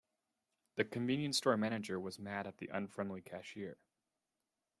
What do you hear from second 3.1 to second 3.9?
cashier.